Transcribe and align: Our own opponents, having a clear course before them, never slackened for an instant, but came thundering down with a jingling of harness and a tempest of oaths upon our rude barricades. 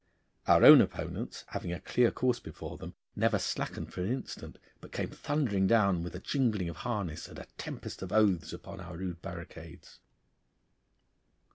Our 0.47 0.63
own 0.65 0.81
opponents, 0.81 1.45
having 1.49 1.71
a 1.71 1.79
clear 1.79 2.09
course 2.09 2.39
before 2.39 2.75
them, 2.79 2.95
never 3.15 3.37
slackened 3.37 3.93
for 3.93 4.01
an 4.01 4.11
instant, 4.11 4.57
but 4.79 4.91
came 4.91 5.11
thundering 5.11 5.67
down 5.67 6.01
with 6.01 6.15
a 6.15 6.19
jingling 6.19 6.69
of 6.69 6.77
harness 6.77 7.27
and 7.27 7.37
a 7.37 7.45
tempest 7.59 8.01
of 8.01 8.11
oaths 8.11 8.51
upon 8.51 8.79
our 8.79 8.97
rude 8.97 9.21
barricades. 9.21 9.99